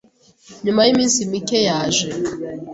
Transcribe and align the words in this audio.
Nyuma 0.63 0.81
y'iminsi 0.85 1.19
mike, 1.31 1.59
yaje. 1.67 2.09